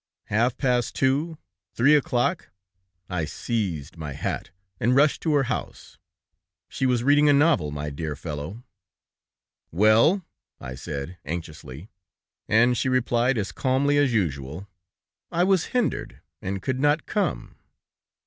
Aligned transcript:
"Half 0.31 0.57
past 0.57 0.95
two, 0.95 1.37
three 1.75 1.93
o'clock! 1.93 2.49
I 3.07 3.25
seized 3.25 3.97
my 3.97 4.13
hat, 4.13 4.49
and 4.79 4.95
rushed 4.95 5.21
to 5.21 5.35
her 5.35 5.43
house. 5.43 5.99
She 6.67 6.87
was 6.87 7.03
reading 7.03 7.29
a 7.29 7.33
novel 7.33 7.69
my 7.69 7.91
dear 7.91 8.15
fellow! 8.15 8.63
'Well!' 9.71 10.25
I 10.59 10.73
said, 10.73 11.17
anxiously, 11.23 11.91
and 12.47 12.75
she 12.75 12.89
replied 12.89 13.37
as 13.37 13.51
calmly 13.51 13.99
as 13.99 14.11
usual: 14.11 14.67
'I 15.31 15.43
was 15.43 15.65
hindered, 15.65 16.19
and 16.41 16.63
could 16.63 16.79
not 16.79 17.05
come.' 17.05 17.55